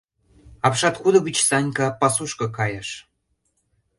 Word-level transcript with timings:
Апшаткудо 0.65 1.17
гыч 1.27 1.37
Санька 1.49 1.87
пасушко 1.99 2.45
кайыш. 2.57 2.89